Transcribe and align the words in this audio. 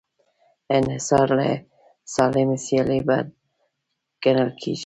انحصار 0.77 1.27
له 1.39 1.49
سالمې 2.13 2.57
سیالۍ 2.65 2.99
بد 3.07 3.25
ګڼل 4.23 4.49
کېږي. 4.61 4.79